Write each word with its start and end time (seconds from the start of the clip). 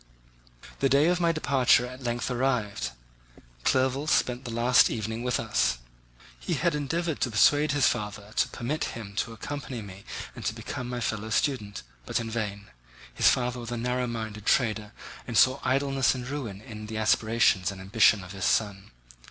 The 0.79 0.89
day 0.89 1.09
of 1.09 1.19
my 1.19 1.31
departure 1.31 1.85
at 1.85 2.01
length 2.01 2.31
arrived. 2.31 2.89
Clerval 3.63 4.07
spent 4.07 4.45
the 4.45 4.49
last 4.51 4.89
evening 4.89 5.21
with 5.21 5.39
us. 5.39 5.77
He 6.39 6.55
had 6.55 6.73
endeavoured 6.73 7.21
to 7.21 7.29
persuade 7.29 7.73
his 7.73 7.85
father 7.85 8.33
to 8.37 8.47
permit 8.47 8.83
him 8.97 9.13
to 9.17 9.31
accompany 9.31 9.79
me 9.83 10.03
and 10.35 10.43
to 10.45 10.55
become 10.55 10.89
my 10.89 11.01
fellow 11.01 11.29
student, 11.29 11.83
but 12.07 12.19
in 12.19 12.31
vain. 12.31 12.71
His 13.13 13.29
father 13.29 13.59
was 13.59 13.69
a 13.69 13.77
narrow 13.77 14.07
minded 14.07 14.47
trader 14.47 14.91
and 15.27 15.37
saw 15.37 15.59
idleness 15.63 16.15
and 16.15 16.27
ruin 16.27 16.61
in 16.61 16.87
the 16.87 16.97
aspirations 16.97 17.69
and 17.71 17.79
ambition 17.79 18.23
of 18.23 18.31
his 18.31 18.45
son. 18.45 18.89